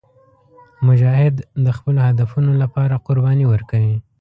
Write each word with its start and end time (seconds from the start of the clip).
مجاهد 0.87 1.35
د 1.65 1.67
خپلو 1.77 1.99
هدفونو 2.07 2.51
لپاره 2.61 3.01
قرباني 3.07 3.45
ورکوي. 3.49 3.95